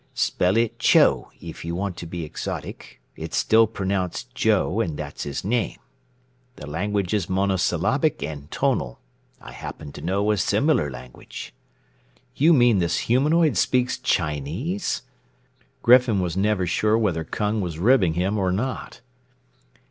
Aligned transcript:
"Spell 0.15 0.57
it 0.57 0.79
Chou 0.79 1.27
if 1.39 1.63
you 1.63 1.75
want 1.75 1.95
to 1.97 2.07
be 2.07 2.23
exotic. 2.25 2.99
It's 3.15 3.37
still 3.37 3.67
pronounced 3.67 4.33
Joe 4.33 4.79
and 4.81 4.97
that's 4.97 5.21
his 5.25 5.45
name. 5.45 5.77
The 6.55 6.65
language 6.65 7.13
is 7.13 7.29
monosyllabic 7.29 8.23
and 8.23 8.49
tonal. 8.49 8.99
I 9.39 9.51
happen 9.51 9.91
to 9.91 10.01
know 10.01 10.31
a 10.31 10.37
similar 10.37 10.89
language." 10.89 11.53
"You 12.35 12.51
mean 12.51 12.79
this 12.79 13.01
humanoid 13.05 13.57
speaks 13.57 13.99
Chinese?" 13.99 15.03
Griffin 15.83 16.19
was 16.19 16.35
never 16.35 16.65
sure 16.65 16.97
whether 16.97 17.23
Kung 17.23 17.61
was 17.61 17.77
ribbing 17.77 18.15
him 18.15 18.39
or 18.39 18.51
not. 18.51 19.01